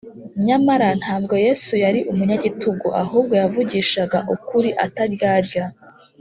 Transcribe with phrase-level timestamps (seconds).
[0.47, 5.65] nyamara ntabwo yesu yari umunyagitugu, ahubwo yavugishaga ukuri ataryarya